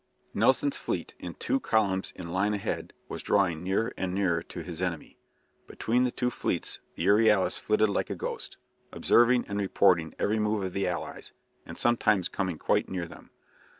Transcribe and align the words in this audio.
Nelson's 0.33 0.77
fleet, 0.77 1.13
in 1.19 1.35
two 1.35 1.59
columns 1.59 2.11
in 2.15 2.29
line 2.29 2.55
ahead, 2.55 2.91
was 3.07 3.21
drawing 3.21 3.61
nearer 3.61 3.93
and 3.95 4.15
nearer 4.15 4.41
to 4.41 4.63
his 4.63 4.81
enemy. 4.81 5.19
Between 5.67 6.05
the 6.05 6.11
two 6.11 6.31
fleets 6.31 6.79
the 6.95 7.03
"Euryalus" 7.05 7.59
flitted 7.59 7.87
like 7.87 8.09
a 8.09 8.15
ghost, 8.15 8.57
observing 8.91 9.45
and 9.47 9.59
reporting 9.59 10.15
every 10.17 10.39
move 10.39 10.63
of 10.63 10.73
the 10.73 10.87
allies, 10.87 11.33
and 11.67 11.77
sometimes 11.77 12.29
coming 12.29 12.57
quite 12.57 12.89
near 12.89 13.07
them. 13.07 13.29